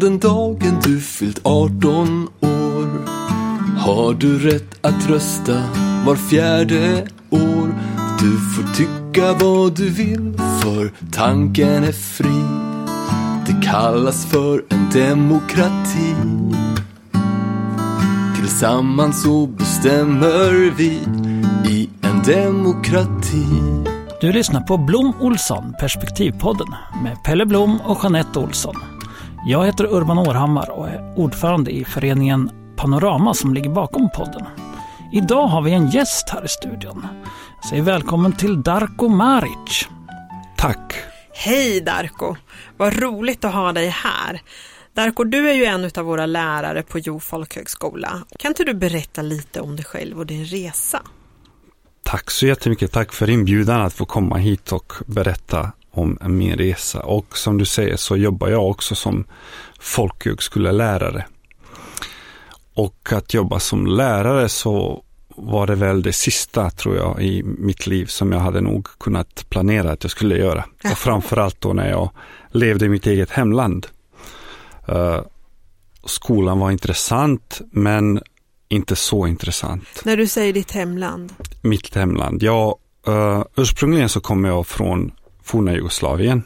[0.00, 2.60] den dagen du fyllt 18 år
[3.78, 5.62] har du rätt att rösta
[6.06, 7.74] var fjärde år.
[8.20, 12.42] Du får tycka vad du vill för tanken är fri.
[13.46, 16.14] Det kallas för en demokrati.
[18.36, 20.98] Tillsammans så bestämmer vi
[21.70, 23.46] i en demokrati.
[24.20, 26.68] Du lyssnar på Blom Olsson, Perspektivpodden
[27.02, 28.89] med Pelle Blom och Jeanette Olsson.
[29.44, 34.46] Jag heter Urban Århammar och är ordförande i föreningen Panorama som ligger bakom podden.
[35.12, 37.06] Idag har vi en gäst här i studion.
[37.70, 39.88] Säg välkommen till Darko Maric.
[40.56, 40.94] Tack.
[41.32, 42.36] Hej Darko!
[42.76, 44.42] Vad roligt att ha dig här.
[44.94, 48.22] Darko, du är ju en av våra lärare på Jo folkhögskola.
[48.38, 51.02] Kan inte du berätta lite om dig själv och din resa?
[52.02, 52.92] Tack så jättemycket.
[52.92, 57.00] Tack för inbjudan att få komma hit och berätta om min resa.
[57.00, 59.24] Och som du säger så jobbar jag också som
[59.80, 61.26] folkhögskolelärare.
[62.74, 65.04] Och att jobba som lärare så
[65.36, 69.46] var det väl det sista, tror jag, i mitt liv som jag hade nog kunnat
[69.48, 70.64] planera att jag skulle göra.
[70.84, 72.10] Och framförallt då när jag
[72.50, 73.86] levde i mitt eget hemland.
[74.88, 75.20] Uh,
[76.04, 78.20] skolan var intressant, men
[78.68, 80.02] inte så intressant.
[80.04, 81.32] När du säger ditt hemland?
[81.60, 82.78] Mitt hemland, ja.
[83.08, 86.42] Uh, ursprungligen så kommer jag från forna Jugoslavien.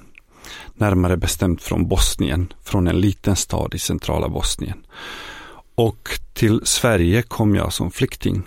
[0.75, 4.87] Närmare bestämt från Bosnien, från en liten stad i centrala Bosnien.
[5.75, 8.43] Och till Sverige kom jag som flykting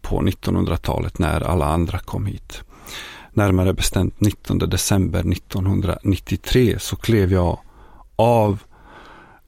[0.00, 2.62] på 1900-talet när alla andra kom hit.
[3.32, 7.58] Närmare bestämt 19 december 1993 så klev jag
[8.16, 8.62] av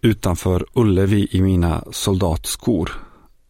[0.00, 2.90] utanför Ullevi i mina soldatskor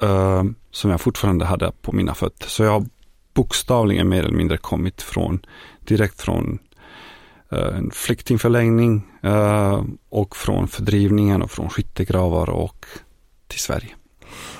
[0.02, 2.48] eh, som jag fortfarande hade på mina fötter.
[2.48, 2.86] Så jag har
[3.34, 5.40] bokstavligen mer eller mindre kommit från
[5.80, 6.58] direkt från
[7.50, 12.86] en flyktingförläggning uh, och från fördrivningen och från skyttegravar och
[13.48, 13.88] till Sverige.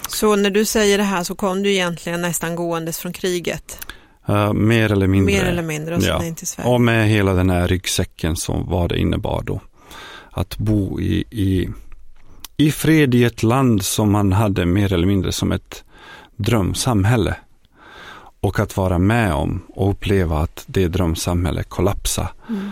[0.08, 3.86] Så när du säger det här så kom du egentligen nästan gåendes från kriget?
[4.28, 5.34] Uh, mer eller mindre.
[5.34, 6.24] Mer eller mindre och ja.
[6.24, 6.70] in till Sverige.
[6.70, 9.60] Och med hela den här ryggsäcken som vad det innebar då.
[10.30, 11.68] Att bo i, i,
[12.56, 15.84] i fred i ett land som man hade mer eller mindre som ett
[16.36, 17.36] drömsamhälle.
[18.40, 22.28] Och att vara med om och uppleva att det drömsamhället kollapsa.
[22.48, 22.70] Mm.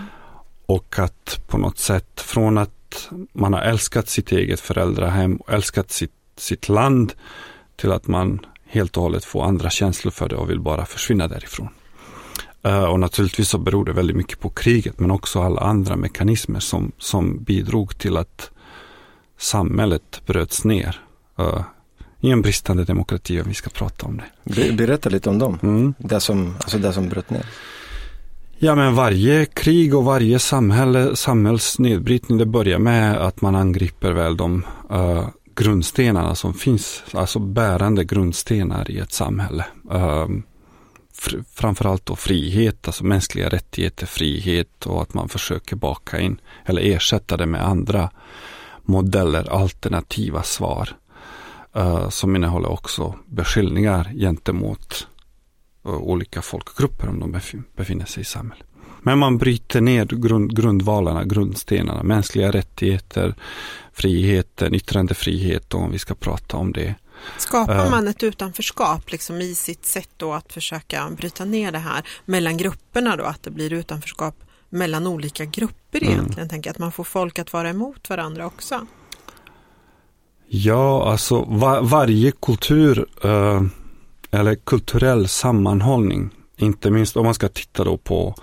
[0.67, 6.13] Och att på något sätt från att man har älskat sitt eget föräldrahem, älskat sitt,
[6.37, 7.13] sitt land
[7.77, 11.29] till att man helt och hållet får andra känslor för det och vill bara försvinna
[11.29, 11.69] därifrån.
[12.67, 16.61] Uh, och naturligtvis så beror det väldigt mycket på kriget men också alla andra mekanismer
[16.61, 18.51] som, som bidrog till att
[19.39, 21.01] samhället bröts ner.
[22.25, 24.73] I en bristande demokrati om vi ska prata om det.
[24.73, 25.95] Berätta lite om dem, mm.
[25.99, 27.47] det, som, alltså det som bröt ner.
[28.59, 34.37] Ja, men varje krig och varje samhälle, samhällsnedbrytning, det börjar med att man angriper väl
[34.37, 39.65] de uh, grundstenarna som finns, alltså bärande grundstenar i ett samhälle.
[39.93, 40.29] Uh,
[41.12, 46.83] fr framförallt då frihet, alltså mänskliga rättigheter, frihet och att man försöker baka in eller
[46.83, 48.11] ersätta det med andra
[48.83, 50.89] modeller, alternativa svar.
[51.77, 55.07] Uh, som innehåller också beskyllningar gentemot
[55.85, 57.41] olika folkgrupper om de
[57.77, 58.67] befinner sig i samhället.
[59.03, 63.35] Men man bryter ner grund, grundvalarna, grundstenarna, mänskliga rättigheter,
[63.93, 66.95] friheten, yttrandefrihet om vi ska prata om det.
[67.39, 72.06] Skapar man ett utanförskap liksom i sitt sätt då att försöka bryta ner det här
[72.25, 74.35] mellan grupperna då, att det blir utanförskap
[74.69, 76.12] mellan olika grupper mm.
[76.12, 76.49] egentligen, mm.
[76.49, 78.87] tänker att man får folk att vara emot varandra också?
[80.47, 83.62] Ja, alltså var, varje kultur eh,
[84.31, 86.31] eller kulturell sammanhållning.
[86.56, 88.34] Inte minst om man ska titta då på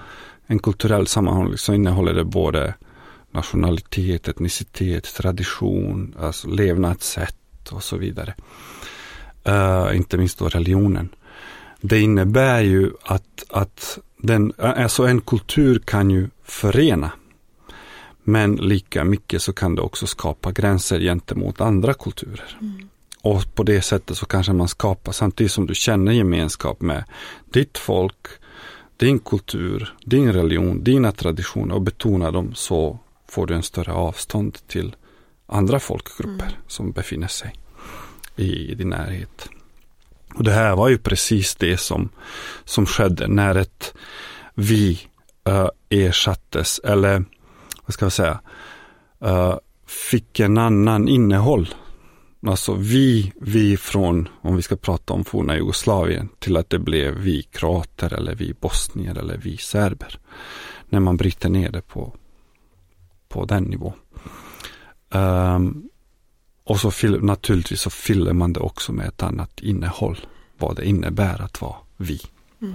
[0.47, 2.73] en kulturell sammanhållning så innehåller det både
[3.31, 8.33] nationalitet, etnicitet, tradition, alltså levnadssätt och så vidare.
[9.47, 11.09] Uh, inte minst då religionen.
[11.81, 17.11] Det innebär ju att, att den, alltså en kultur kan ju förena.
[18.23, 22.57] Men lika mycket så kan det också skapa gränser gentemot andra kulturer.
[22.61, 22.89] Mm.
[23.21, 27.03] Och på det sättet så kanske man skapar, samtidigt som du känner gemenskap med
[27.53, 28.27] ditt folk,
[28.97, 34.57] din kultur, din religion, dina traditioner och betonar dem så får du en större avstånd
[34.67, 34.95] till
[35.47, 36.61] andra folkgrupper mm.
[36.67, 37.55] som befinner sig
[38.35, 39.49] i din närhet.
[40.35, 42.09] Och det här var ju precis det som,
[42.65, 43.93] som skedde när ett
[44.53, 44.99] vi
[45.49, 47.25] uh, ersattes, eller
[47.91, 48.39] vad ska jag säga,
[49.25, 51.75] uh, fick en annan innehåll
[52.47, 57.13] Alltså vi, vi från, om vi ska prata om forna Jugoslavien, till att det blev
[57.13, 60.19] vi kroater eller vi bosnier eller vi serber.
[60.89, 62.13] När man bryter ner det på,
[63.29, 63.93] på den nivån.
[65.09, 65.89] Um,
[66.63, 70.17] och så fyll, naturligtvis så fyller man det också med ett annat innehåll.
[70.57, 72.21] Vad det innebär att vara vi.
[72.61, 72.73] Mm.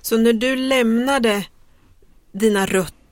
[0.00, 1.46] Så när du lämnade
[2.32, 3.03] dina rötter,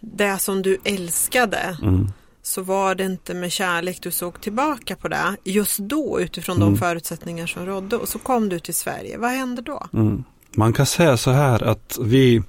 [0.00, 2.08] det som du älskade, mm.
[2.42, 6.68] så var det inte med kärlek du såg tillbaka på det just då utifrån mm.
[6.68, 9.18] de förutsättningar som rådde och så kom du till Sverige.
[9.18, 9.86] Vad hände då?
[9.92, 10.24] Mm.
[10.54, 12.42] Man kan säga så här att vi,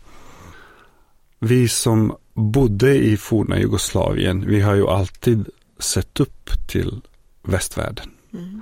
[1.40, 7.02] vi som bodde i forna Jugoslavien, vi har ju alltid sett upp till
[7.44, 8.10] västvärlden.
[8.34, 8.62] Mm.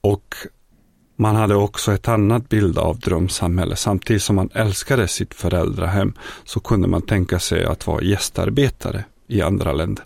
[0.00, 0.34] Och
[1.20, 3.76] man hade också ett annat bild av drömsamhälle.
[3.76, 6.12] Samtidigt som man älskade sitt föräldrahem
[6.44, 10.04] så kunde man tänka sig att vara gästarbetare i andra länder.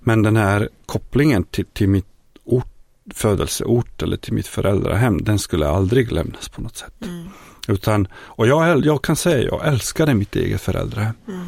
[0.00, 2.06] Men den här kopplingen till, till mitt
[2.44, 2.72] ort,
[3.14, 6.94] födelseort eller till mitt föräldrahem, den skulle aldrig lämnas på något sätt.
[7.02, 7.28] Mm.
[7.68, 11.14] Utan, och jag, jag kan säga, jag älskade mitt eget föräldrahem.
[11.28, 11.46] Mm.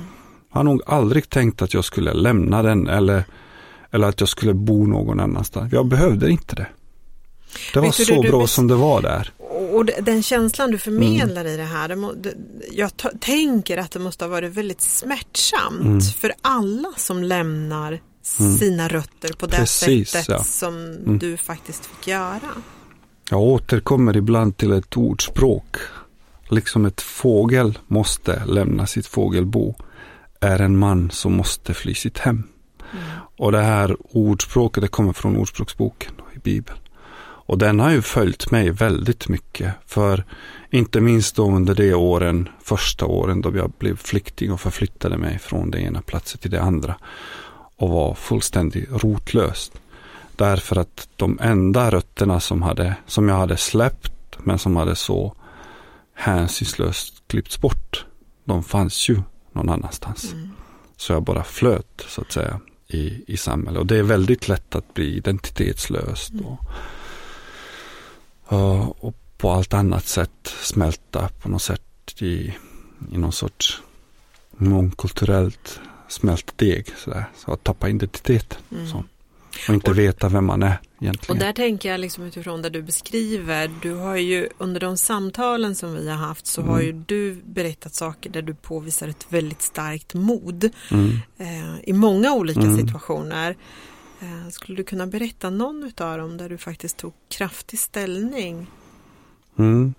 [0.52, 3.24] Jag har nog aldrig tänkt att jag skulle lämna den eller,
[3.90, 5.72] eller att jag skulle bo någon annanstans.
[5.72, 6.66] Jag behövde inte det.
[7.74, 9.32] Det var så du, du, bra som det var där.
[9.72, 11.54] Och den känslan du förmedlar mm.
[11.54, 12.34] i det här, det,
[12.72, 12.90] jag
[13.20, 16.00] tänker att det måste ha varit väldigt smärtsamt mm.
[16.00, 18.00] för alla som lämnar
[18.40, 18.56] mm.
[18.58, 20.44] sina rötter på det Precis, sättet ja.
[20.44, 21.18] som mm.
[21.18, 22.50] du faktiskt fick göra.
[23.30, 25.76] Jag återkommer ibland till ett ordspråk.
[26.48, 29.74] Liksom ett fågel måste lämna sitt fågelbo
[30.40, 32.42] är en man som måste fly sitt hem.
[32.92, 33.04] Mm.
[33.36, 36.78] Och det här ordspråket det kommer från Ordspråksboken i Bibeln.
[37.46, 39.74] Och den har ju följt mig väldigt mycket.
[39.86, 40.24] För
[40.70, 45.38] inte minst då under de åren, första åren då jag blev flykting och förflyttade mig
[45.38, 46.96] från det ena platsen till det andra.
[47.76, 49.72] Och var fullständigt rotlöst.
[50.36, 55.34] Därför att de enda rötterna som, hade, som jag hade släppt men som hade så
[56.14, 58.06] hänsynslöst klippts bort.
[58.44, 59.22] De fanns ju
[59.52, 60.32] någon annanstans.
[60.32, 60.50] Mm.
[60.96, 63.80] Så jag bara flöt så att säga i, i samhället.
[63.80, 66.32] Och det är väldigt lätt att bli identitetslöst.
[66.32, 66.46] Mm.
[66.46, 66.58] Och,
[68.98, 71.82] och på allt annat sätt smälta på något sätt
[72.18, 72.54] i,
[73.12, 73.82] i någon sorts
[74.50, 76.86] mångkulturellt smält deg.
[76.96, 77.24] Sådär.
[77.36, 78.58] Så att tappa identiteten.
[78.70, 78.88] Mm.
[78.88, 79.04] Så.
[79.68, 81.36] Och inte och, veta vem man är egentligen.
[81.36, 83.70] Och där tänker jag liksom utifrån det du beskriver.
[83.82, 86.72] Du har ju under de samtalen som vi har haft så mm.
[86.72, 90.70] har ju du berättat saker där du påvisar ett väldigt starkt mod.
[90.90, 91.18] Mm.
[91.38, 92.78] Eh, I många olika mm.
[92.78, 93.56] situationer.
[94.22, 98.66] Eh, skulle du kunna berätta någon utav dem där du faktiskt tog kraftig ställning?
[99.58, 99.94] Mm.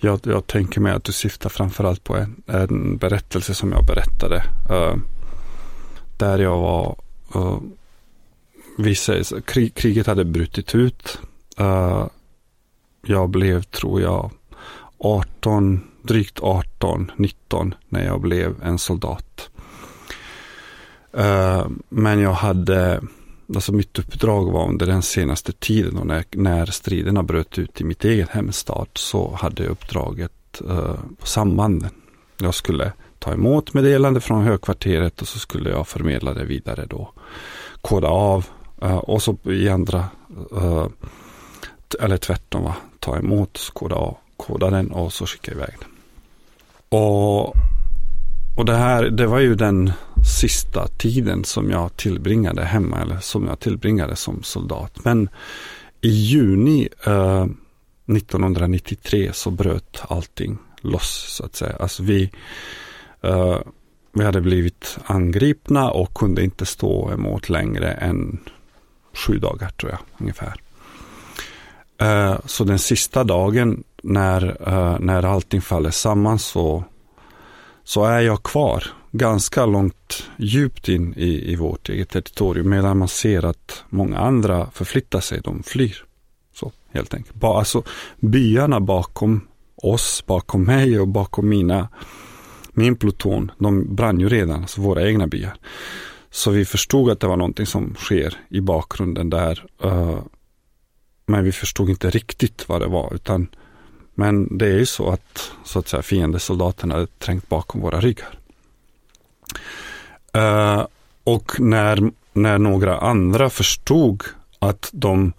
[0.00, 4.44] Jag, jag tänker mig att du syftar framförallt på en, en berättelse som jag berättade.
[4.70, 4.96] Uh,
[6.16, 6.96] där jag var
[7.34, 7.58] eh, uh,
[8.78, 11.18] vissa, krig, kriget hade brutit ut.
[11.60, 12.06] Uh,
[13.02, 14.30] jag blev, tror jag,
[14.98, 19.50] 18, drygt 18, 19 när jag blev en soldat.
[21.18, 23.00] Uh, men jag hade,
[23.54, 27.84] alltså mitt uppdrag var under den senaste tiden och när, när striderna bröt ut i
[27.84, 31.90] mitt eget hemstad så hade jag uppdraget uh, på sambanden.
[32.38, 37.12] Jag skulle ta emot meddelande från högkvarteret och så skulle jag förmedla det vidare då.
[37.80, 38.46] Koda av
[38.82, 40.04] Uh, och så i andra,
[42.00, 42.76] eller tvärtom, va?
[43.04, 45.88] ta emot, koda, av, koda den och så skicka iväg den.
[47.00, 47.54] Och,
[48.56, 49.92] och det här, det var ju den
[50.40, 55.04] sista tiden som jag tillbringade hemma, eller som jag tillbringade som soldat.
[55.04, 55.28] Men
[56.00, 57.46] i juni eh,
[58.06, 61.76] 1993 så bröt allting loss, så att säga.
[61.80, 62.30] Alltså vi,
[63.22, 63.58] eh,
[64.12, 68.38] vi hade blivit angripna och kunde inte stå emot längre än
[69.12, 70.54] sju dagar tror jag ungefär.
[71.98, 76.84] Eh, så den sista dagen när, eh, när allting faller samman så,
[77.84, 83.08] så är jag kvar ganska långt djupt in i, i vårt eget territorium medan man
[83.08, 86.04] ser att många andra förflyttar sig, de flyr.
[86.54, 87.34] Så helt enkelt.
[87.34, 87.82] Ba, alltså,
[88.20, 91.88] byarna bakom oss, bakom mig och bakom mina,
[92.72, 95.56] min pluton, de brann ju redan, alltså våra egna byar.
[96.30, 99.66] Så vi förstod att det var någonting som sker i bakgrunden där.
[99.84, 100.18] Uh,
[101.26, 103.14] men vi förstod inte riktigt vad det var.
[103.14, 103.48] Utan,
[104.14, 108.38] men det är ju så att, så att säga, fiendesoldaterna hade trängt bakom våra ryggar.
[110.36, 110.86] Uh,
[111.24, 114.22] och när, när några andra förstod
[114.58, 115.32] att de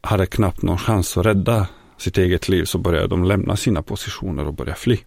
[0.00, 1.66] hade knappt någon chans att rädda
[1.98, 4.98] sitt eget liv så började de lämna sina positioner och börja fly.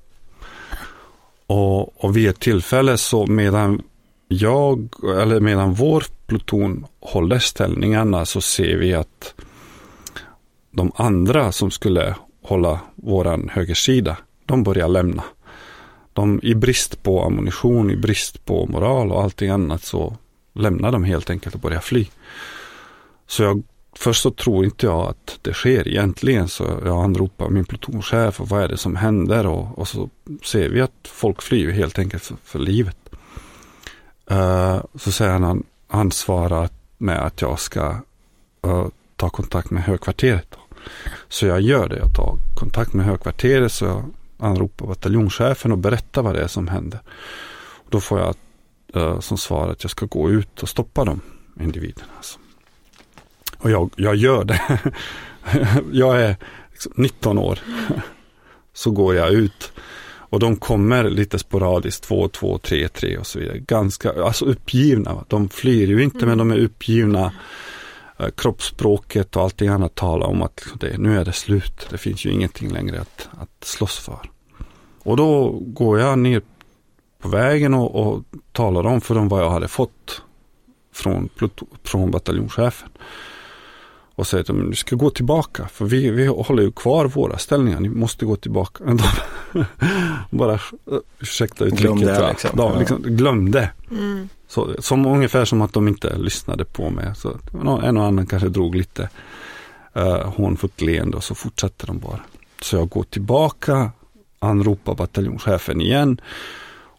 [1.48, 3.82] Och, och vid ett tillfälle så medan
[4.28, 9.36] jag, eller medan vår pluton håller ställningarna så ser vi att
[10.72, 12.16] de andra som skulle
[12.48, 15.24] hålla våran högersida, de börjar lämna.
[16.14, 20.18] De, I brist på ammunition, i brist på moral och allting annat så
[20.54, 22.08] lämnar de helt enkelt och börjar fly.
[23.28, 23.64] Så jag,
[23.96, 28.50] först så tror inte jag att det sker egentligen så jag anropar min plutonchef och
[28.50, 30.10] vad är det som händer och, och så
[30.44, 32.98] ser vi att folk flyr helt enkelt för, för livet.
[34.32, 37.90] Uh, så säger han, han svarar med att jag ska
[38.68, 40.56] uh, ta kontakt med högkvarteret.
[41.30, 44.04] Så jag gör det, jag tar kontakt med högkvarteret så jag
[44.38, 47.00] anropar bataljonschefen och berättar vad det är som händer.
[47.90, 48.36] Då får jag
[48.96, 51.22] uh, som svar att jag ska gå ut och stoppa de
[51.60, 52.12] individerna.
[52.18, 52.40] Alltså.
[53.58, 54.62] Och jag, jag gör det.
[55.92, 56.36] jag är
[56.72, 57.60] liksom 19 år.
[58.74, 59.72] så går jag ut.
[60.30, 63.60] Och de kommer lite sporadiskt, två, två, tre, tre och så vidare.
[63.60, 65.26] Ganska, alltså uppgivna.
[65.28, 66.30] De flyr ju inte mm.
[66.30, 67.32] men de är uppgivna.
[68.18, 71.88] Eh, kroppsspråket och allting annat talar om att liksom det, nu är det slut.
[71.90, 74.30] Det finns ju ingenting längre att, att slåss för.
[75.04, 76.42] Och då går jag ner
[77.22, 80.22] på vägen och, och talar om för dem vad jag hade fått
[80.94, 81.30] från,
[81.84, 82.90] från bataljonschefen.
[84.16, 87.80] Och säger att de ska gå tillbaka för vi, vi håller ju kvar våra ställningar.
[87.80, 88.84] Ni måste gå tillbaka.
[90.30, 90.60] De bara,
[91.20, 91.82] ursäkta uttrycket.
[91.82, 92.30] Glömde.
[92.30, 92.50] Liksom.
[92.54, 93.72] De, liksom, glömde.
[93.92, 94.30] Mm.
[94.48, 97.16] Så, som, ungefär som att de inte lyssnade på mig.
[97.16, 97.38] Så,
[97.84, 99.10] en och annan kanske drog lite
[99.98, 102.20] uh, hånfullt leende och så fortsatte de bara.
[102.62, 103.92] Så jag går tillbaka,
[104.40, 106.22] anropar bataljonschefen igen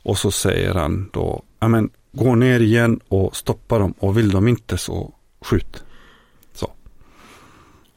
[0.02, 4.30] och så säger han då, ja men gå ner igen och stoppa dem och vill
[4.30, 5.84] de inte så skjut.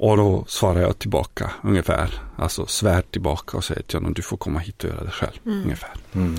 [0.02, 4.38] Och då svarar jag tillbaka ungefär, alltså svär tillbaka och säger till honom, du får
[4.38, 5.40] komma hit och göra det själv.
[5.46, 5.64] Mm.
[5.64, 5.92] Ungefär.
[6.14, 6.36] Mm.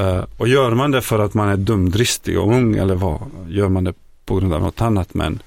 [0.00, 3.68] Uh, och gör man det för att man är dumdristig och ung eller vad, gör
[3.68, 5.42] man det på grund av något annat men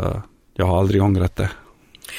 [0.00, 0.18] uh,
[0.54, 1.50] jag har aldrig ångrat det.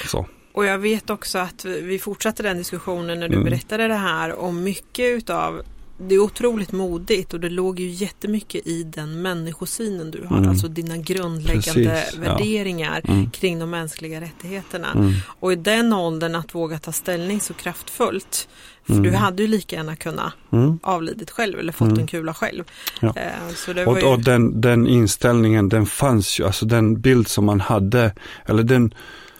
[0.07, 0.25] Så.
[0.53, 3.45] Och jag vet också att vi fortsatte den diskussionen när du mm.
[3.45, 5.61] berättade det här om mycket utav
[6.07, 10.49] det är otroligt modigt och det låg ju jättemycket i den människosynen du har, mm.
[10.49, 13.13] alltså dina grundläggande Precis, värderingar ja.
[13.13, 13.31] mm.
[13.31, 14.91] kring de mänskliga rättigheterna.
[14.95, 15.13] Mm.
[15.39, 18.47] Och i den åldern att våga ta ställning så kraftfullt.
[18.83, 19.13] För du mm.
[19.13, 20.79] hade ju lika gärna kunnat mm.
[20.83, 22.07] avlidit själv eller fått en mm.
[22.07, 22.63] kula själv.
[22.99, 23.13] Ja.
[23.15, 24.05] Eh, och, ju...
[24.05, 28.13] och den, den inställningen den fanns ju, alltså den bild som man hade,
[28.45, 28.93] eller den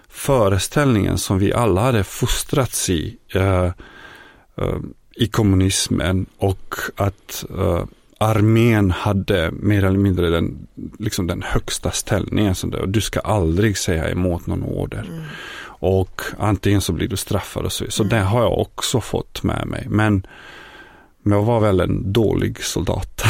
[0.10, 3.18] föreställningen som vi alla hade fostrats i.
[3.36, 3.72] Uh,
[4.62, 4.80] uh,
[5.16, 7.84] i kommunismen och att uh,
[8.18, 10.68] armén hade mer eller mindre den,
[11.00, 12.56] liksom den högsta ställningen.
[12.64, 15.06] Det, och du ska aldrig säga emot någon order.
[15.10, 15.24] Mm.
[15.82, 17.86] Och antingen så blir du straffad och så.
[17.90, 18.10] Så mm.
[18.10, 19.86] det har jag också fått med mig.
[19.90, 20.28] Men,
[21.24, 23.24] men jag var väl en dålig soldat.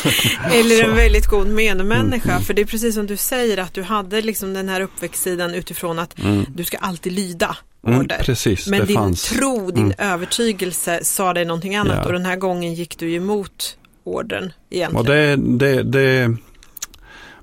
[0.52, 2.30] Eller en väldigt god medmänniska.
[2.30, 2.42] Mm.
[2.42, 5.98] För det är precis som du säger att du hade liksom den här uppväxtsidan utifrån
[5.98, 6.44] att mm.
[6.48, 7.56] du ska alltid lyda.
[7.86, 9.22] Mm, precis, Men din fanns.
[9.22, 9.94] tro, din mm.
[9.98, 12.04] övertygelse sa dig någonting annat ja.
[12.04, 14.96] och den här gången gick du emot orden egentligen.
[14.96, 16.36] Och det, det, det,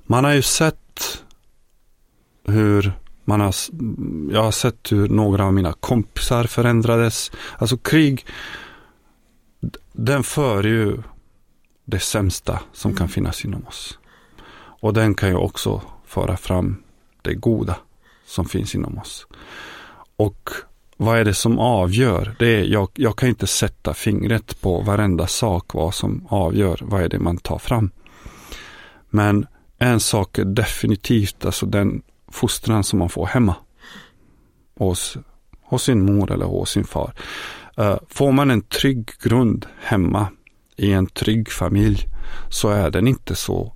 [0.06, 1.22] man har ju sett
[2.44, 2.92] hur
[3.24, 3.54] man har,
[4.32, 7.30] jag har sett hur några av mina kompisar förändrades.
[7.58, 8.26] Alltså krig,
[9.92, 11.02] den för ju
[11.84, 12.98] det sämsta som mm.
[12.98, 13.98] kan finnas inom oss.
[14.80, 16.82] Och den kan ju också föra fram
[17.22, 17.76] det goda
[18.26, 19.26] som finns inom oss.
[20.16, 20.50] Och
[20.96, 22.36] vad är det som avgör?
[22.38, 27.02] Det är, jag, jag kan inte sätta fingret på varenda sak vad som avgör vad
[27.02, 27.90] är det man tar fram.
[29.10, 29.46] Men
[29.78, 33.54] en sak är definitivt alltså den fostran som man får hemma.
[34.78, 35.16] Hos,
[35.62, 37.12] hos sin mor eller hos sin far.
[37.78, 40.28] Uh, får man en trygg grund hemma
[40.76, 42.06] i en trygg familj
[42.50, 43.72] så är den inte så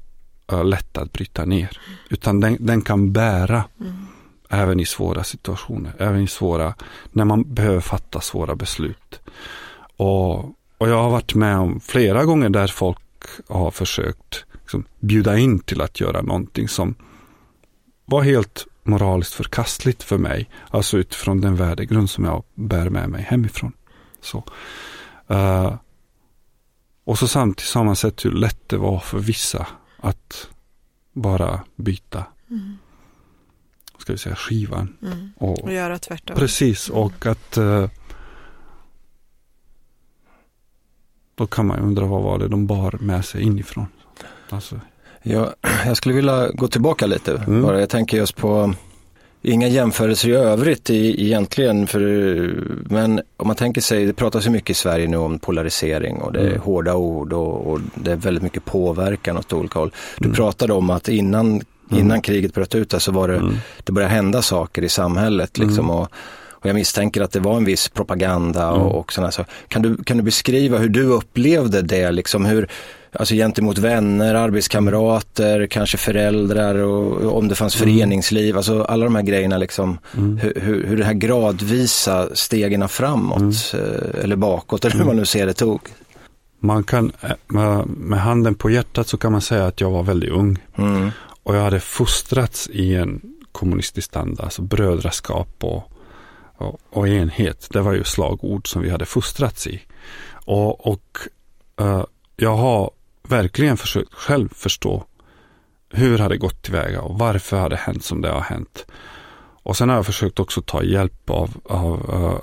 [0.52, 1.80] uh, lätt att bryta ner.
[2.10, 4.06] Utan den, den kan bära mm
[4.50, 6.74] även i svåra situationer, även i svåra,
[7.12, 9.20] när man behöver fatta svåra beslut.
[9.96, 10.38] Och,
[10.78, 12.98] och jag har varit med om flera gånger där folk
[13.48, 16.94] har försökt liksom, bjuda in till att göra någonting som
[18.04, 20.50] var helt moraliskt förkastligt för mig.
[20.70, 23.72] Alltså utifrån den värdegrund som jag bär med mig hemifrån.
[24.20, 24.44] Så.
[25.30, 25.74] Uh,
[27.04, 29.66] och så samtidigt har man sett hur lätt det var för vissa
[29.96, 30.48] att
[31.12, 32.78] bara byta mm
[34.00, 34.96] ska vi säga, skivan.
[35.02, 35.32] Mm.
[35.36, 36.36] Och, och, göra tvärtom.
[36.36, 37.02] Precis, mm.
[37.02, 37.88] och att uh,
[41.34, 43.86] då kan man ju undra vad var det de bar med sig inifrån.
[44.48, 44.80] Alltså.
[45.22, 45.54] Ja,
[45.86, 47.36] jag skulle vilja gå tillbaka lite.
[47.36, 47.62] Mm.
[47.62, 47.80] Bara.
[47.80, 48.74] Jag tänker just på
[49.42, 52.00] Inga jämförelser i övrigt i, egentligen, för,
[52.84, 56.32] men om man tänker sig, det pratas ju mycket i Sverige nu om polarisering och
[56.32, 56.60] det är mm.
[56.60, 59.90] hårda ord och, och, det är väldigt mycket påverkan åt olika håll.
[60.18, 60.36] Du mm.
[60.36, 62.04] pratade om att innan, mm.
[62.04, 63.54] innan kriget bröt ut så var det, mm.
[63.84, 65.84] det började hända saker i samhället liksom.
[65.84, 65.90] Mm.
[65.90, 66.08] Och,
[66.50, 68.92] och jag misstänker att det var en viss propaganda och, mm.
[68.92, 69.44] och sådana så.
[69.68, 72.68] Kan du, kan du beskriva hur du upplevde det, liksom hur,
[73.12, 79.22] Alltså gentemot vänner, arbetskamrater, kanske föräldrar och om det fanns föreningsliv, alltså alla de här
[79.22, 79.98] grejerna liksom.
[80.16, 80.36] Mm.
[80.36, 83.50] Hur, hur, det här gradvisa stegen framåt mm.
[83.74, 85.80] Eh, eller bakåt eller hur man nu ser det tog.
[86.60, 87.12] Man kan,
[87.46, 90.58] med, med handen på hjärtat så kan man säga att jag var väldigt ung.
[90.78, 91.10] Mm.
[91.50, 93.20] Och jag hade fostrats i en
[93.52, 95.92] kommunistisk anda, alltså brödraskap och,
[96.56, 97.68] och, och, enhet.
[97.70, 99.80] Det var ju slagord som vi hade fostrats i.
[100.32, 101.18] Och, och
[101.80, 102.04] uh,
[102.36, 102.90] jag har
[103.22, 105.04] verkligen försökt själv förstå
[105.88, 108.86] hur har det gått tillväga och varför har det hänt som det har hänt.
[109.62, 112.38] Och sen har jag försökt också ta hjälp av, av uh,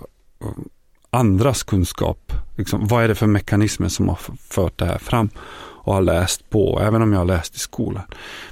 [1.17, 2.33] andras kunskap.
[2.57, 4.19] Liksom, vad är det för mekanismer som har
[4.49, 5.29] fört det här fram?
[5.59, 8.03] Och har läst på, även om jag har läst i skolan.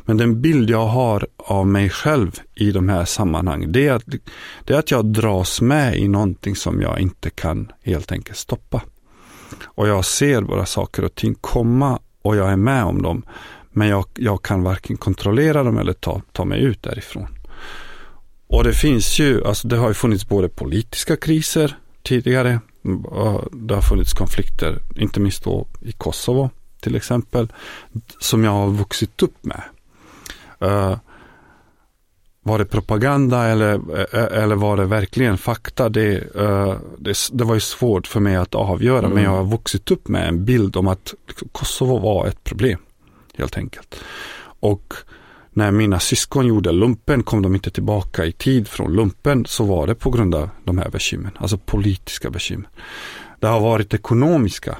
[0.05, 4.03] Men den bild jag har av mig själv i de här sammanhangen, det är att,
[4.65, 8.81] det är att jag dras med i någonting som jag inte kan helt enkelt stoppa.
[9.63, 13.25] Och jag ser bara saker och ting komma och jag är med om dem.
[13.71, 17.27] Men jag, jag kan varken kontrollera dem eller ta, ta mig ut därifrån.
[18.47, 22.59] Och det finns ju, alltså det har ju funnits både politiska kriser tidigare.
[23.51, 26.49] Det har funnits konflikter, inte minst då i Kosovo
[26.85, 27.53] till exempel,
[28.19, 29.61] som jag har vuxit upp med.
[30.63, 30.97] Uh,
[32.43, 35.89] var det propaganda eller, eh, eller var det verkligen fakta?
[35.89, 39.11] Det, uh, det, det, var ju svårt för mig att avgöra, mm.
[39.11, 41.13] men jag har vuxit upp med en bild om att
[41.51, 42.79] Kosovo var ett problem,
[43.37, 43.95] helt enkelt.
[44.59, 44.93] Och
[45.55, 49.87] när mina syskon gjorde lumpen kom de inte tillbaka i tid från lumpen så var
[49.87, 52.69] det på grund av de här bekymren, alltså politiska bekymmer.
[53.39, 54.77] Det har varit ekonomiska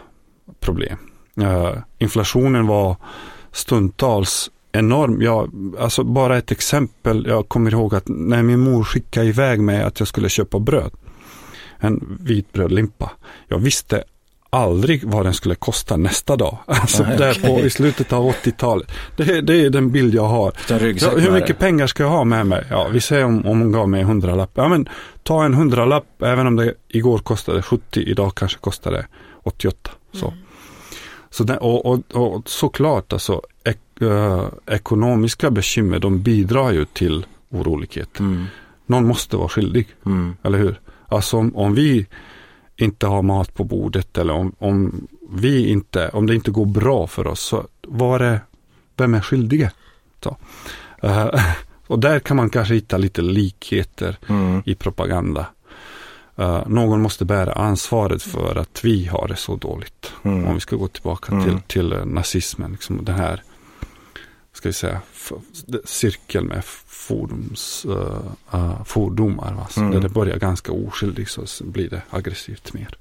[0.60, 0.98] problem.
[1.42, 2.96] Eh, inflationen var
[3.52, 5.22] stundtals enorm.
[5.22, 7.26] Jag, alltså bara ett exempel.
[7.28, 10.92] Jag kommer ihåg att när min mor skickade iväg mig att jag skulle köpa bröd.
[11.80, 13.12] En vitbrödlimpa.
[13.48, 14.04] Jag visste
[14.56, 16.58] aldrig vad den skulle kosta nästa dag.
[16.68, 17.56] Alltså Nej, där okay.
[17.56, 18.92] på, i slutet av 80-talet.
[19.16, 20.54] Det, det, är den bild jag har.
[20.70, 22.66] Ja, hur mycket pengar ska jag ha med mig?
[22.70, 24.52] Ja, vi säger om, om hon gav mig en hundralapp.
[24.54, 24.90] Ja, men
[25.24, 29.06] ta en hundralapp, även om det igår kostade 70, idag kanske kostar det
[29.44, 29.92] 88.
[30.14, 30.28] Så.
[30.28, 30.40] Mm.
[31.30, 37.26] Så den, och, och, och såklart, alltså, ek, äh, ekonomiska bekymmer, de bidrar ju till
[37.50, 38.20] orolighet.
[38.20, 38.46] Mm.
[38.86, 40.36] Någon måste vara skyldig, mm.
[40.44, 40.80] eller hur?
[41.08, 42.08] Alltså om, om vi
[42.78, 47.08] inte har mat på bordet eller om, om vi inte, om det inte går bra
[47.08, 48.42] för oss, så var det,
[48.98, 49.72] vem är skyldige?
[50.24, 50.38] Så.
[51.04, 51.36] Uh,
[51.88, 54.62] och där kan man kanske hitta lite likheter mm.
[54.66, 55.46] i propaganda.
[56.40, 60.14] Uh, någon måste bära ansvaret för att vi har det så dåligt.
[60.24, 60.48] Mm.
[60.48, 61.46] Om vi ska gå tillbaka mm.
[61.46, 62.72] till, till nazismen.
[62.72, 63.44] Liksom den här,
[64.56, 65.02] ska vi säga,
[65.86, 69.54] cirkeln med fordons, uh, fordomar.
[69.54, 69.68] Va?
[69.78, 69.92] Mm.
[69.92, 72.98] Där det börjar ganska oskyldigt så blir det aggressivt mer.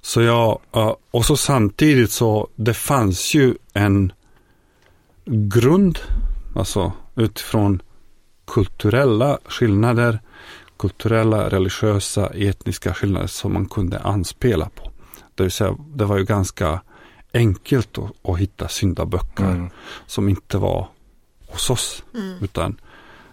[0.00, 0.58] Så jag,
[1.10, 4.12] och så samtidigt så det fanns ju en
[5.24, 5.98] grund,
[6.54, 7.82] alltså utifrån
[8.44, 10.20] kulturella skillnader
[10.76, 14.90] kulturella, religiösa, etniska skillnader som man kunde anspela på.
[15.34, 16.80] Det vill säga, det var ju ganska
[17.36, 19.70] enkelt att, att hitta syndaböcker mm.
[20.06, 20.88] som inte var
[21.46, 22.04] hos oss.
[22.14, 22.44] Mm.
[22.44, 22.80] Utan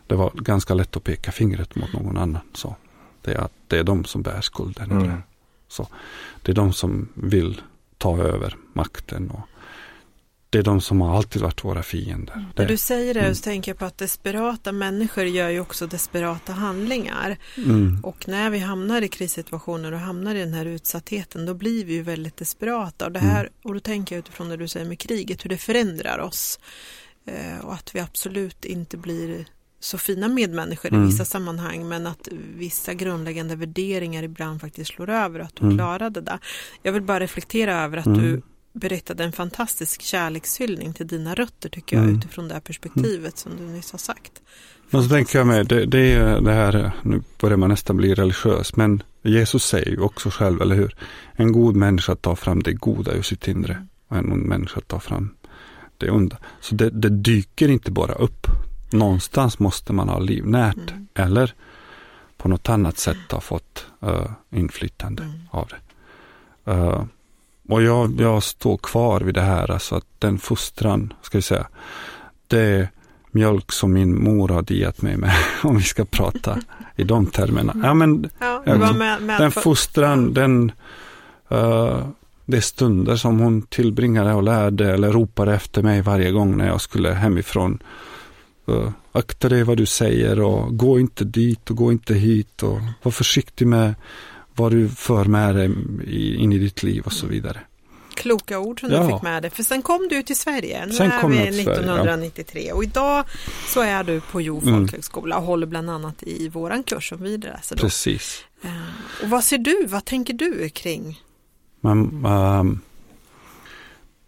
[0.07, 2.41] det var ganska lätt att peka fingret mot någon annan.
[2.53, 2.75] Så
[3.21, 4.91] det är, det är de som bär skulden.
[4.91, 5.21] Mm.
[5.67, 5.87] Så
[6.41, 7.61] det är de som vill
[7.97, 9.47] ta över makten och
[10.53, 12.33] det är de som har alltid varit våra fiender.
[12.33, 12.45] Mm.
[12.55, 13.35] När du säger det mm.
[13.35, 17.37] så tänker jag på att desperata människor gör ju också desperata handlingar.
[17.57, 17.99] Mm.
[18.03, 21.93] Och när vi hamnar i krissituationer och hamnar i den här utsattheten då blir vi
[21.93, 23.05] ju väldigt desperata.
[23.05, 23.53] Och, det här, mm.
[23.63, 26.59] och då tänker jag utifrån det du säger med kriget, hur det förändrar oss.
[27.25, 29.45] Eh, och att vi absolut inte blir
[29.79, 31.03] så fina medmänniskor mm.
[31.03, 35.65] i vissa sammanhang men att vissa grundläggande värderingar ibland faktiskt slår över och att du
[35.65, 35.77] mm.
[35.77, 36.39] klarade det.
[36.83, 38.41] Jag vill bara reflektera över att du
[38.73, 42.17] berättade en fantastisk kärlekshyllning till dina rötter tycker jag mm.
[42.17, 44.41] utifrån det här perspektivet som du nyss har sagt.
[44.91, 48.13] Och så tänker jag med, det, det är det här, nu börjar man nästan bli
[48.13, 50.95] religiös, men Jesus säger ju också själv, eller hur?
[51.33, 54.99] En god människa tar fram det goda ur sitt inre och en ond människa tar
[54.99, 55.29] fram
[55.97, 56.37] det onda.
[56.59, 58.47] Så det, det dyker inte bara upp.
[58.91, 61.07] Någonstans måste man ha livnärt mm.
[61.15, 61.53] eller
[62.37, 65.39] på något annat sätt ha fått uh, inflytande mm.
[65.51, 66.71] av det.
[66.71, 67.05] Uh,
[67.69, 71.67] och jag, jag står kvar vid det här, alltså att den fostran, ska vi säga,
[72.47, 72.89] det är
[73.31, 76.59] mjölk som min mor har diat mig med, om vi ska prata
[76.95, 77.73] i de termerna.
[77.83, 80.71] Ja, men ja, med, med den fostran, den,
[81.51, 82.07] uh,
[82.45, 86.81] det stunder som hon tillbringade och lärde eller ropade efter mig varje gång när jag
[86.81, 87.79] skulle hemifrån.
[88.69, 92.79] Uh, akta dig vad du säger och gå inte dit och gå inte hit och
[93.03, 93.95] var försiktig med
[94.55, 97.59] vad du för med dig in i ditt liv och så vidare.
[98.15, 99.03] Kloka ord som Ja.
[99.03, 99.51] du fick med dig.
[99.51, 100.85] För sen kom du till Sverige.
[100.85, 101.93] Nu Sen är kom vi jag till Sverige, ja.
[101.93, 103.25] 1993 och idag
[103.67, 104.73] så är du på Jo Mm.
[104.75, 107.81] folkhögskola och håller bland annat i våran kurs som vi läser då.
[107.81, 108.45] Precis.
[108.63, 108.69] Eh,
[109.23, 111.21] Och vad ser du, vad tänker du kring?
[111.81, 112.79] Men, ehm,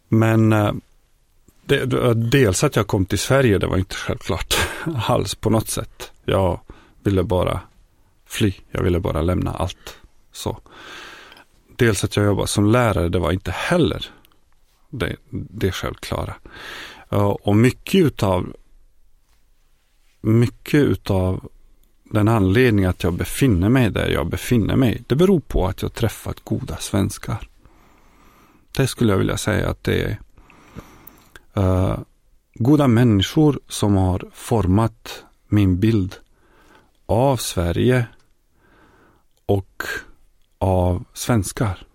[0.10, 0.74] men eh,
[1.66, 4.56] det, det- dels att jag kom till Sverige, det var inte självklart
[5.08, 6.12] alls på något sätt.
[6.26, 6.60] Jag
[7.04, 7.60] ville bara
[8.28, 9.98] fly, jag ville bara lämna allt.
[10.36, 10.58] Så.
[11.76, 14.06] Dels att jag jobbade som lärare, det var inte heller
[14.89, 16.36] det, det självklara.
[17.10, 18.56] Eh, och mycket utav
[20.21, 21.50] mycket utav
[22.04, 25.93] den anledningen att jag befinner mig där jag befinner mig, det beror på att jag
[25.93, 27.50] träffat goda svenskar.
[28.71, 30.17] Det skulle jag vilja säga att det är
[31.63, 32.00] uh,
[32.54, 36.15] goda människor som har format min bild
[37.06, 38.08] av Sverige
[39.45, 39.84] och
[40.65, 41.88] av svenskar.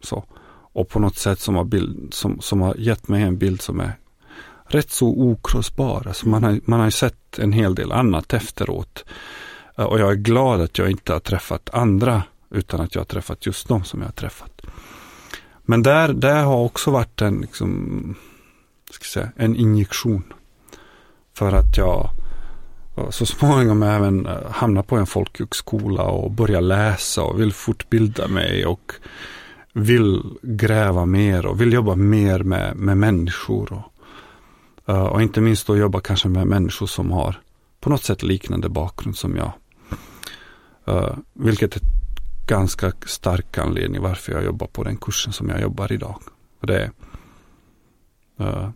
[0.00, 0.24] Så.
[0.72, 3.80] Och på något sätt som har, bild, som, som har gett mig en bild som
[3.80, 3.92] är
[4.66, 6.06] rätt så okrossbar.
[6.06, 9.04] Alltså man, har, man har ju sett en hel del annat efteråt.
[9.78, 13.06] Eh, och jag är glad att jag inte har träffat andra utan att jag har
[13.06, 14.62] träffat just dem som jag har träffat.
[15.62, 18.14] Men där, där har också varit en, liksom,
[18.90, 20.32] ska jag säga, en injektion.
[21.34, 22.10] För att jag
[23.10, 28.66] så småningom även eh, hamna på en folkhögskola och börja läsa och vill fortbilda mig
[28.66, 28.92] och
[29.72, 33.72] vill gräva mer och vill jobba mer med, med människor.
[33.72, 37.40] Och, eh, och inte minst då jobba kanske med människor som har
[37.80, 39.52] på något sätt liknande bakgrund som jag.
[40.88, 41.82] Uh, vilket är
[42.46, 46.20] ganska stark anledning varför jag jobbar på den kursen som jag jobbar idag.
[46.60, 46.90] Det är,
[48.40, 48.70] uh,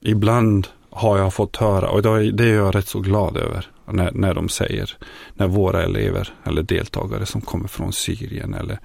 [0.00, 4.34] ibland har jag fått höra, och det är jag rätt så glad över, när, när
[4.34, 4.96] de säger,
[5.34, 8.78] när våra elever eller deltagare som kommer från Syrien eller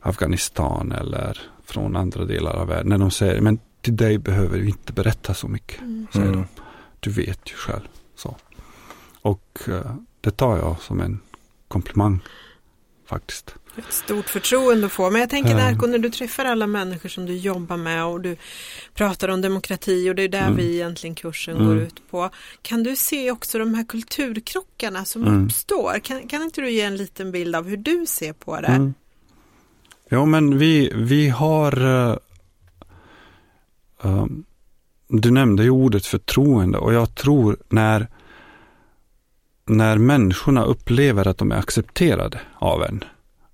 [0.00, 4.68] Afghanistan eller från andra delar av världen, när de säger, men till dig behöver vi
[4.68, 5.80] inte berätta så mycket,
[6.12, 6.32] säger Mm.
[6.32, 6.62] de.
[7.00, 7.88] Du vet ju själv.
[8.16, 8.36] Så.
[9.22, 11.20] Och eh, det tar jag som en
[11.68, 12.20] komplimang
[13.08, 13.54] faktiskt.
[13.78, 15.10] Ett stort förtroende att få.
[15.10, 15.56] Men jag tänker Ja.
[15.56, 18.36] Närko, när du träffar alla människor som du jobbar med och du
[18.94, 20.56] pratar om demokrati och det är där Mm.
[20.56, 21.66] vi egentligen kursen Mm.
[21.68, 22.30] går ut på.
[22.62, 25.44] Kan du se också de här kulturkrockarna som Mm.
[25.44, 25.98] uppstår?
[26.02, 28.66] Kan, kan inte du ge en liten bild av hur du ser på det?
[28.66, 28.94] Mm.
[30.10, 31.78] Jo, men vi, vi har...
[34.02, 34.44] um,
[35.08, 38.06] du nämnde ju ordet förtroende och jag tror när,
[39.64, 43.04] när människorna upplever att de är accepterade av en,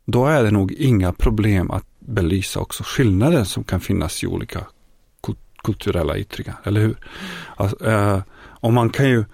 [0.04, 4.66] då är det nog inga problem att belysa också skillnader som kan finnas i olika
[5.64, 6.96] kulturella yttringar, eller hur?
[7.56, 8.20] Alltså, eh,
[8.60, 9.24] och man kan ju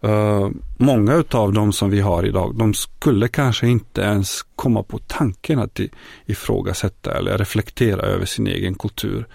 [0.00, 4.98] eh, många utav dem som vi har idag, de skulle kanske inte ens komma på
[4.98, 5.80] tanken att
[6.26, 9.26] ifrågasätta eller reflektera över sin egen kultur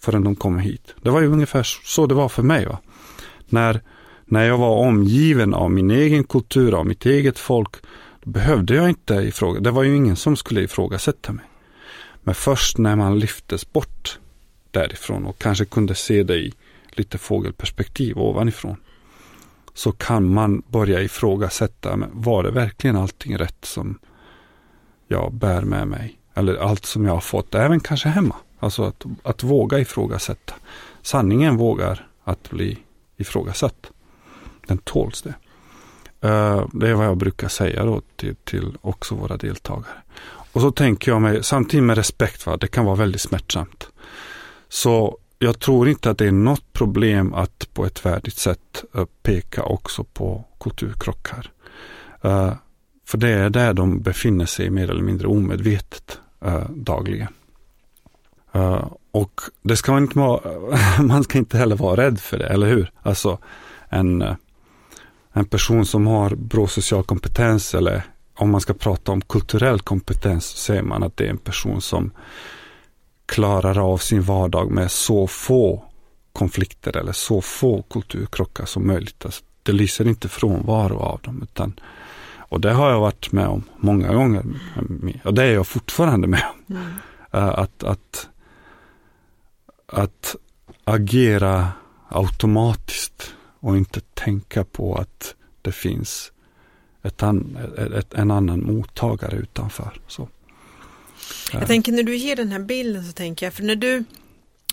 [0.00, 0.94] förrän de kommer hit.
[1.02, 2.66] Det var ju ungefär så det var för mig.
[2.66, 2.78] Va?
[3.48, 3.80] När,
[4.24, 7.76] när jag var omgiven av min egen kultur, av mitt eget folk,
[8.20, 9.60] då behövde jag inte ifråga.
[9.60, 11.44] Det var ju ingen som skulle ifrågasätta mig.
[12.22, 14.18] Men först när man lyftes bort
[14.70, 16.52] därifrån och kanske kunde se det i
[16.90, 18.76] lite fågelperspektiv ovanifrån
[19.74, 23.98] så kan man börja ifrågasätta, men var det verkligen allting rätt som
[25.08, 26.18] jag bär med mig?
[26.34, 28.36] Eller allt som jag har fått, även kanske hemma.
[28.58, 30.54] Alltså att, att våga ifrågasätta.
[31.02, 32.78] Sanningen vågar att bli
[33.16, 33.90] ifrågasatt.
[34.66, 35.34] Den tåls det.
[36.20, 40.02] Eh, det är vad jag brukar säga då till, till också våra deltagare.
[40.52, 43.88] Och så tänker jag mig, samtidigt med respekt, va, det kan vara väldigt smärtsamt.
[44.68, 49.04] Så jag tror inte att det är något problem att på ett värdigt sätt eh,
[49.22, 51.50] peka också på kulturkrockar.
[52.22, 52.52] Eh,
[53.06, 56.20] för det är där de befinner sig mer eller mindre omedvetet
[56.68, 57.28] dagligen.
[59.10, 60.40] Och det ska man inte vara,
[61.02, 62.92] man ska inte heller vara rädd för det, eller hur?
[63.02, 63.38] Alltså
[63.88, 64.24] en,
[65.40, 68.02] en person som har bra social kompetens eller
[68.34, 71.80] om man ska prata om kulturell kompetens så säger man att det är en person
[71.80, 72.10] som
[73.26, 75.84] klarar av sin vardag med så få
[76.32, 79.24] konflikter eller så få kulturkrockar som möjligt.
[79.24, 81.42] Alltså, det lyser inte frånvaro av dem.
[81.42, 81.80] Utan,
[82.38, 84.44] och det har jag varit med om många gånger.
[85.24, 86.76] Och det är jag fortfarande med om.
[86.76, 86.88] Mm.
[87.32, 88.28] Eh, Att, att,
[89.86, 90.36] att
[90.84, 91.68] agera
[92.08, 96.32] automatiskt och inte tänka på att det finns
[97.02, 97.58] ett an,
[97.96, 100.00] ett, en annan mottagare utanför.
[100.06, 100.28] Så.
[101.52, 104.04] Jag tänker när du ger den här bilden så tänker jag, för när du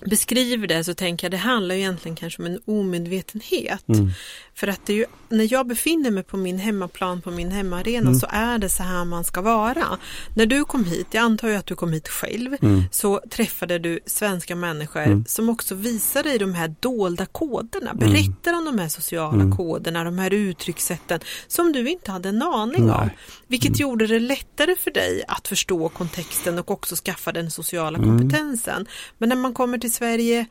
[0.05, 3.87] beskriver det så tänker jag det handlar ju egentligen kanske om en omedvetenhet.
[3.87, 4.11] Mm.
[4.57, 8.07] För att det är ju när jag befinner mig på min hemmaplan, på min hemmaarena
[8.07, 8.19] Mm.
[8.19, 9.97] så är det så här man ska vara.
[10.35, 12.83] När du kom hit, jag antar ju att du kom hit själv, Mm.
[12.91, 18.65] så träffade du svenska människor som också visar dig de här dolda koderna, berättar om
[18.65, 19.57] de här sociala Mm.
[19.57, 23.09] koderna, de här uttryckssätten som du inte hade en aning om.
[23.47, 28.09] Vilket gjorde det lättare för dig att förstå kontexten och också skaffa den sociala Mm.
[28.19, 28.85] kompetensen.
[29.17, 30.45] Men när man kommer till Sverige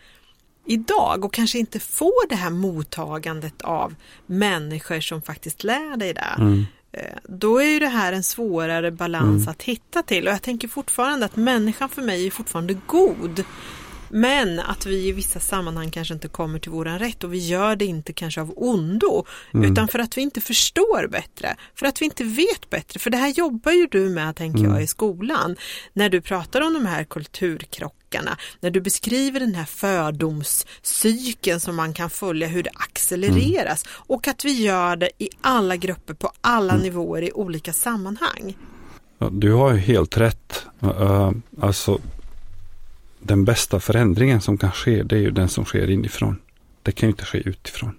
[0.67, 3.95] idag och kanske inte får det här mottagandet av
[4.27, 6.35] människor som faktiskt lär dig det.
[6.39, 6.67] Mm.
[6.93, 10.69] eh, Då är ju det här en svårare balans att hitta till och jag tänker
[10.69, 13.45] fortfarande att människan för mig är fortfarande god.
[14.09, 17.77] Men att vi i vissa sammanhang kanske inte kommer till våran rätt och vi gör
[17.77, 22.05] det inte kanske av ondo utan för att vi inte förstår bättre, för att vi
[22.05, 23.01] inte vet bättre.
[23.01, 25.57] För det här jobbar ju du med tänker jag i skolan.
[25.93, 27.96] När du pratar om de här kulturkrockarna,
[28.61, 34.45] när du beskriver den här fördomscykeln som man kan följa hur det accelereras och att
[34.45, 38.57] vi gör det i alla grupper på alla nivåer i olika sammanhang.
[39.31, 40.67] Du har ju helt rätt.
[40.83, 42.01] Uh, alltså,
[43.21, 46.37] den bästa förändringen som kan ske, det är ju den som sker inifrån.
[46.83, 47.97] Det kan ju inte ske utifrån.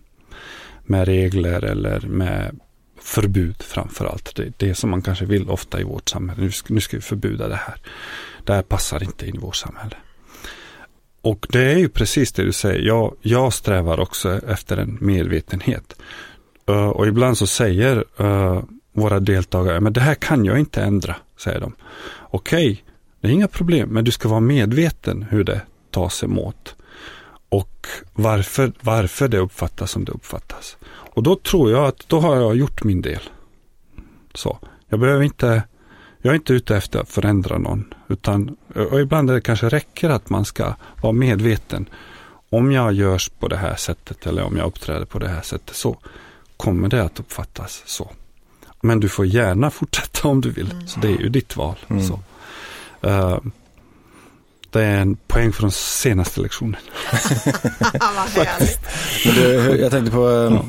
[0.83, 2.59] Med regler eller med
[3.07, 4.35] förbud framför allt.
[4.35, 6.41] Det är det som man kanske vill ofta i vårt samhälle.
[6.41, 7.75] Nu ska, nu ska vi förbjuda det här.
[8.43, 9.95] Det här passar inte in i vårt samhälle.
[11.21, 12.81] Och det är ju precis det du säger.
[12.81, 15.93] Jag, jag strävar också efter en medvetenhet.
[16.69, 21.15] Uh, och ibland så säger uh, våra deltagare, men det här kan jag inte ändra,
[21.37, 21.75] säger de.
[22.19, 22.83] Okej,
[23.21, 26.75] det är inga problem, men du ska vara medveten hur det tas emot.
[27.49, 30.77] Och varför, varför det uppfattas som det uppfattas.
[31.17, 33.21] Och då tror jag att då har jag gjort min del.
[34.33, 35.63] Så, jag behöver inte,
[36.21, 37.93] jag är inte ute efter att förändra någon.
[38.07, 38.57] Utan,
[38.91, 41.89] och ibland är det kanske räcker att man ska vara medveten.
[42.49, 45.75] Om jag görs på det här sättet eller om jag uppträder på det här sättet
[45.75, 45.97] så
[46.57, 48.11] kommer det att uppfattas så.
[48.81, 50.73] Men du får gärna fortsätta om du vill.
[50.87, 51.75] Så det är ju ditt val.
[51.87, 52.19] Så.
[53.07, 53.39] Uh,
[54.69, 56.81] det är en poäng från senaste lektionen.
[58.35, 58.47] Vad
[59.79, 60.61] jag tänkte på, eh,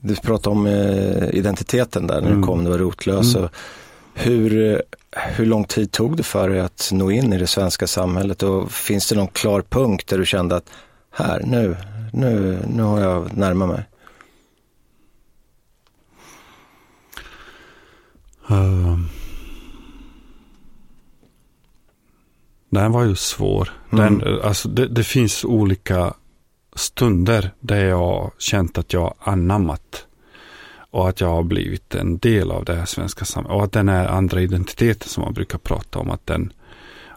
[0.00, 2.46] du pratade om eh, identiteten där när du Mm.
[2.46, 3.34] kom, du var rotlös.
[3.36, 3.48] Mm.
[4.14, 4.78] Hur, eh,
[5.34, 8.72] hur lång tid tog det för dig att nå in i det svenska samhället och
[8.72, 10.70] finns det någon klar punkt där du kände att
[11.10, 11.76] här, nu,
[12.12, 13.84] nu, nu har jag närmat mig?
[18.50, 18.98] Uh,
[22.70, 23.72] den var ju svår.
[23.90, 24.40] Den, Mm.
[24.44, 26.14] alltså det, det finns olika
[26.74, 30.06] stunder där jag känt att jag anammat
[30.90, 33.56] och att jag har blivit en del av det här svenska samhället.
[33.56, 36.52] Och att den här andra identiteten som man brukar prata om, att den,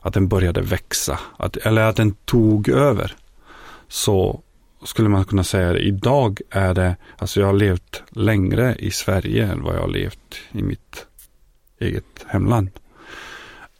[0.01, 1.19] att den började växa.
[1.37, 3.15] Att, eller att den tog över.
[3.87, 4.41] Så
[4.83, 5.79] skulle man kunna säga det.
[5.79, 10.35] Idag är det, alltså jag har levt längre i Sverige än vad jag har levt
[10.51, 11.05] i mitt
[11.79, 12.69] eget hemland.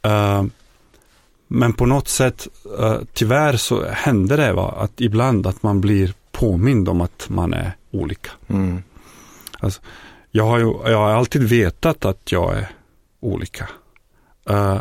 [0.06, 0.44] Uh,
[1.48, 2.48] men på något sätt,
[2.80, 7.54] uh, tyvärr så händer det va, att ibland att man blir påmind om att man
[7.54, 8.30] är olika.
[8.48, 8.82] Mm.
[10.30, 12.68] Jag har, ju, jag har alltid vetat att jag är
[13.20, 13.68] olika.
[14.50, 14.80] Uh,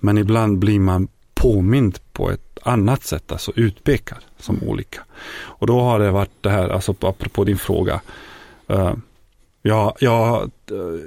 [0.00, 5.00] men ibland blir man påmind på ett annat sätt, alltså utpekad som olika.
[5.32, 8.00] Och då har det varit det här, alltså apropå din fråga.
[8.70, 8.94] Uh,
[9.62, 10.50] jag, jag,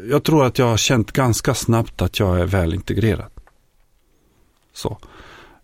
[0.10, 3.33] jag tror att jag har känt ganska snabbt att jag är väl integrerad.
[4.74, 4.98] Så,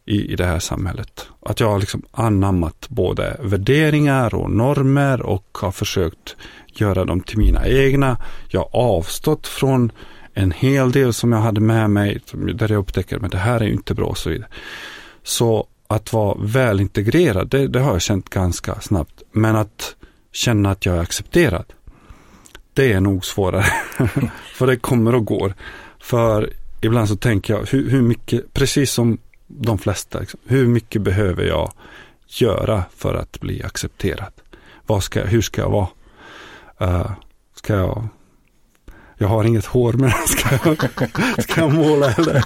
[0.06, 1.28] i, i det här samhället.
[1.42, 6.36] Att jag har liksom anammat både värderingar och normer och har försökt
[6.68, 8.18] göra dem till mina egna.
[8.48, 9.92] Jag har avstått från
[10.34, 13.68] en hel del som jag hade med mig, där jag upptäcker att det här är
[13.68, 14.50] inte bra och så vidare.
[15.24, 19.22] Så att vara välintegrerad, det, det har jag känt ganska snabbt.
[19.32, 19.96] Men att
[20.32, 21.66] känna att jag är accepterad,
[22.74, 23.66] det är nog svårare.
[24.56, 25.54] För det kommer och går.
[26.00, 26.50] För
[26.82, 31.44] ibland så tänker jag, hur, hur mycket, precis som de flesta, liksom, hur mycket behöver
[31.44, 31.72] jag
[32.28, 34.34] göra för att bli accepterad?
[34.86, 35.88] Vad ska, hur ska jag vara?
[36.82, 37.12] Uh,
[37.56, 38.08] ska jag
[39.22, 42.44] jag har inget hår men ska jag, ska jag måla eller?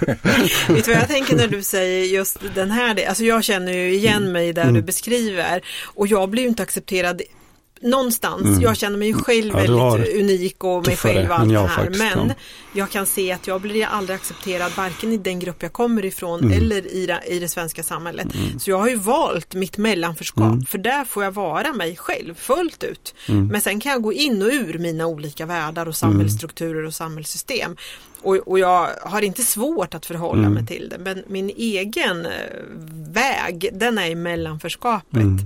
[0.74, 3.94] Vet du vad jag tänker när du säger just den här, alltså jag känner ju
[3.94, 7.22] igen mig där du beskriver och jag blir ju inte accepterad
[7.84, 8.62] någonstans.
[8.62, 11.68] Jag känner mig själv Ja, väldigt unik och mig själv och allt det här.
[11.68, 12.34] faktiskt, Men ja.
[12.74, 16.40] jag kan se att jag blir aldrig accepterad varken i den grupp jag kommer ifrån
[16.40, 16.58] Mm.
[16.58, 18.28] eller i det, i det svenska samhället.
[18.60, 20.66] Så jag har ju valt mitt mellanförskap Mm.
[20.66, 23.14] för där får jag vara mig själv fullt ut.
[23.28, 27.76] Men sen kan jag gå in och ur mina olika världar och samhällsstrukturer och samhällssystem.
[28.24, 30.54] Och, och jag har inte svårt att förhålla Mm.
[30.54, 30.98] mig till det.
[30.98, 32.32] Men min egen eh,
[33.08, 35.16] väg, den är i mellanförskapet.
[35.22, 35.38] Mm.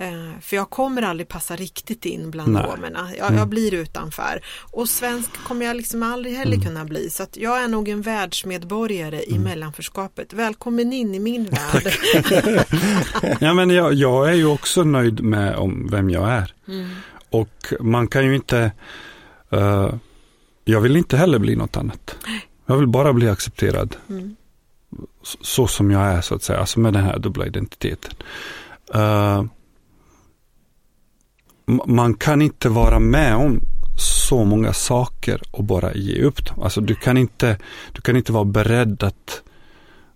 [0.00, 3.08] Eh, för jag kommer aldrig passa riktigt in bland romerna.
[3.18, 4.40] Jag, jag blir utanför.
[4.70, 7.10] Och svensk kommer jag liksom aldrig heller kunna bli.
[7.10, 10.32] Så att jag är nog en världsmedborgare i mellanförskapet.
[10.32, 11.92] Välkommen in i min värld.
[13.40, 16.54] Ja, men jag, jag är ju också nöjd med om vem jag är.
[16.68, 16.88] Mm.
[17.30, 18.72] Och man kan ju inte,
[19.50, 19.94] eh,
[20.70, 22.16] jag vill inte heller bli något annat.
[22.66, 24.36] Jag vill bara bli accepterad Mm.
[25.22, 28.12] så, så som jag är så att säga, alltså med den här dubbla identiteten.
[31.68, 33.60] M- man kan inte vara med om
[33.98, 36.62] så många saker och bara ge upp dem.
[36.62, 37.58] Alltså du kan inte,
[37.92, 39.42] du kan inte vara beredd att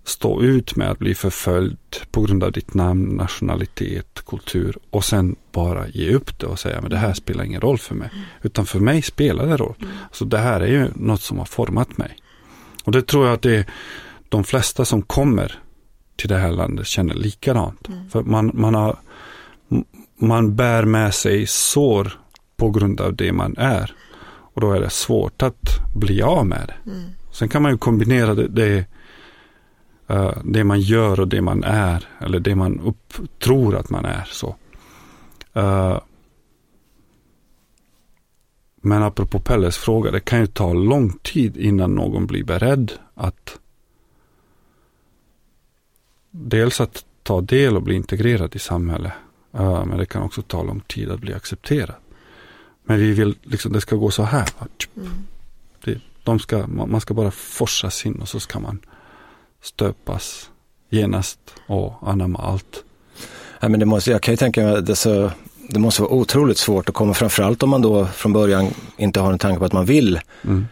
[0.04, 1.78] stå ut med att bli förföljd
[2.10, 6.80] på grund av ditt namn, nationalitet, kultur och sen bara ge upp det och säga
[6.80, 8.10] men det här spelar ingen roll för mig.
[8.42, 9.74] Utan för mig spelar det roll.
[10.12, 12.16] Så det här är ju något som har format mig.
[12.84, 13.66] Och det tror jag att det är
[14.28, 15.58] de flesta som kommer
[16.16, 17.88] till det här landet känner likadant.
[18.10, 18.98] För man, man, har,
[20.16, 22.20] man bär med sig sår
[22.56, 23.94] på grund av det man är.
[24.54, 26.90] Och då är det svårt att bli av med det.
[26.90, 27.04] Mm.
[27.32, 28.86] Sen kan man ju kombinera det, det,
[30.44, 32.08] det man gör och det man är.
[32.20, 34.24] Eller det man upp, tror att man är.
[34.30, 34.56] så.
[35.52, 35.98] Eh,
[38.76, 43.58] men apropå Pelles fråga, det kan ju ta lång tid innan någon blir beredd att
[46.30, 49.12] dels att ta del och bli integrerad i samhället.
[49.52, 51.96] eh, men det kan också ta lång tid att bli accepterad.
[52.84, 54.48] Men vi vill liksom, det ska gå så här.
[54.96, 55.08] Mm.
[55.84, 58.80] Det, de ska, man man ska bara forsas in och så ska man
[59.64, 60.50] stöpas
[60.90, 62.84] genast och anamma allt.
[63.60, 65.30] Ja, men det måste, jag kan ju tänka mig det, så,
[65.68, 69.32] det måste vara otroligt svårt att komma, framförallt om man då från början inte har
[69.32, 70.66] en tanke på att man vill Mm.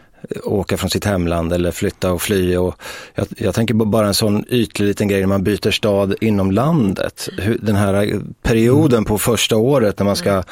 [0.44, 2.56] åka från sitt hemland eller flytta och fly.
[2.56, 2.74] Och
[3.14, 6.52] jag, jag tänker på bara en sån ytlig liten grej när man byter stad inom
[6.52, 7.28] landet.
[7.38, 10.42] Hur, den här perioden på första året när man ska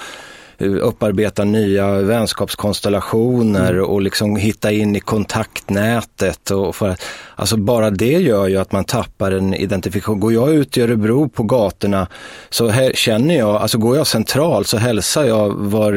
[0.60, 6.50] upparbeta nya vänskapskonstellationer och liksom hitta in i kontaktnätet.
[6.50, 7.02] Och för att,
[7.36, 10.20] alltså bara det gör ju att man tappar en identifikation.
[10.20, 12.06] Går jag ut i Örebro på gatorna
[12.50, 15.92] så här, känner jag, alltså går jag centralt så hälsar jag var,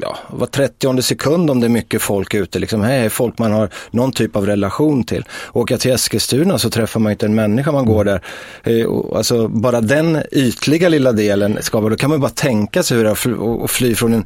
[0.00, 2.58] ja, var 30 sekund om det är mycket folk ute.
[2.58, 5.24] Liksom, här är folk man har någon typ av relation till.
[5.52, 8.22] Åker jag till Eskilstuna så träffar man inte en människa man går där.
[8.62, 13.04] Eh, Alltså bara den ytliga lilla delen skapar, då kan man bara tänka sig hur
[13.04, 13.10] det
[13.64, 14.24] att fly- från en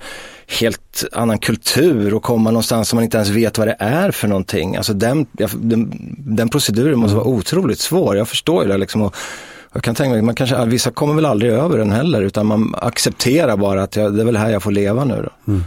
[0.61, 4.29] helt annan kultur och komma någonstans som man inte ens vet vad det är för
[4.29, 4.77] någonting.
[4.77, 8.17] Alltså den, den, den proceduren måste vara otroligt svår.
[8.17, 9.03] Jag förstår ju det liksom.
[9.03, 9.17] Och,
[9.73, 12.75] jag kan tänka mig, man kanske, vissa kommer väl aldrig över den heller utan man
[12.79, 15.53] accepterar bara att jag, det är väl här jag får leva nu då.
[15.53, 15.65] Mm.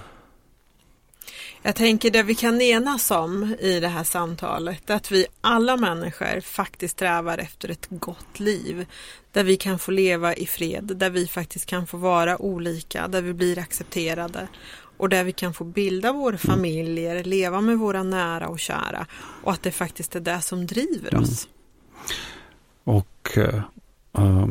[1.69, 6.41] Jag tänker det vi kan enas om i det här samtalet att vi alla människor
[6.41, 8.86] faktiskt strävar efter ett gott liv.
[9.32, 13.21] Där vi kan få leva i fred, där vi faktiskt kan få vara olika, där
[13.21, 14.47] vi blir accepterade
[14.97, 19.05] och där vi kan få bilda våra familjer, leva med våra nära och kära
[19.43, 21.47] och att det faktiskt är det som driver oss.
[22.86, 22.97] Mm.
[22.97, 23.38] Och
[24.17, 24.49] uh,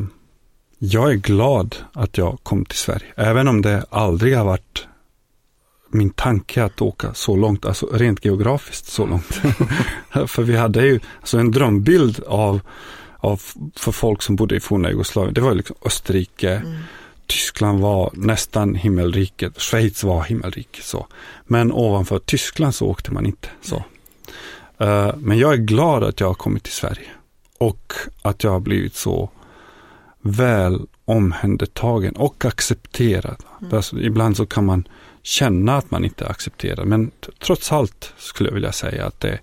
[0.77, 3.13] jag är glad att jag kom till Sverige.
[3.15, 4.87] Även om det aldrig har varit
[5.89, 9.25] min tanke att åka så långt, alltså rent geografiskt så långt.
[10.27, 12.61] för vi hade ju alltså en drömbild av,
[13.17, 13.41] av
[13.75, 15.33] för folk som bodde i forna Jugoslavien.
[15.33, 16.61] Det var ju liksom Österrike,
[17.27, 20.85] Tyskland var nästan himmelriket, Schweiz var himmelriket.
[20.85, 21.07] Så.
[21.43, 23.47] Men ovanför Tyskland så åkte man inte.
[23.61, 23.83] så.
[24.77, 27.07] Eh, men jag är glad att jag har kommit till Sverige.
[27.57, 29.29] Och att jag har blivit så
[30.21, 33.43] väl omhändertagen och accepterad.
[33.71, 34.87] Alltså, ibland så kan man
[35.23, 36.85] känna att man inte accepterar.
[36.85, 39.39] Men trots allt skulle jag vilja säga att det,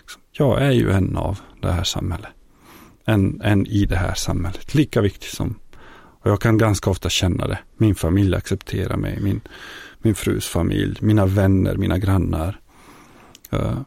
[0.00, 2.30] liksom, jag är ju en av det här samhället.
[3.04, 4.74] En, en i det här samhället.
[4.74, 5.58] Lika viktig som,
[6.20, 7.58] och jag kan ganska ofta känna det.
[7.76, 9.40] Min familj accepterar mig, min,
[9.98, 12.60] min frus familj, mina vänner, mina grannar.
[13.50, 13.78] Eh,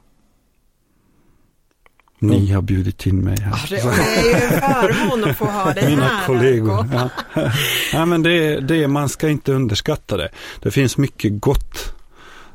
[2.30, 3.52] ni har bjudit in mig här.
[3.52, 6.26] Ja, Det är ju en förmån att få ha dig Mina här.
[6.28, 6.80] kollegor.
[6.80, 7.10] Arko.
[7.36, 7.52] Ja.
[7.94, 10.30] ja, men det, det, man ska inte underskatta det.
[10.60, 11.94] Det finns mycket gott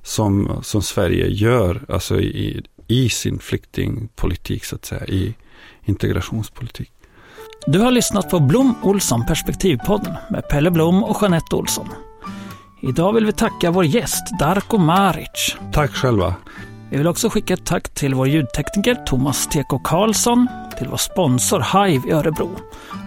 [0.03, 5.35] som, som Sverige gör alltså i, i sin flyktingpolitik, så att säga, i
[5.85, 6.91] integrationspolitik.
[7.67, 11.89] Du har lyssnat på Blom Olsson Perspektivpodden med Pelle Blom och Jeanette Olsson.
[12.83, 15.57] Idag vill vi tacka vår gäst Darko Maric.
[15.73, 16.35] Tack själva.
[16.91, 21.87] Vi vill också skicka ett tack till vår ljudtekniker Thomas Teko Karlsson, till vår sponsor
[21.87, 22.51] Hive i Örebro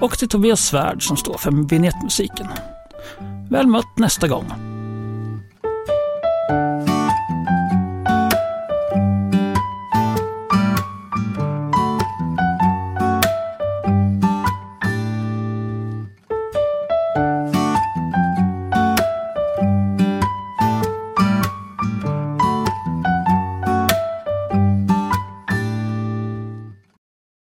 [0.01, 2.47] och till Tobias Svärd som står för vignettmusiken.
[3.49, 4.70] Väl mött nästa gång.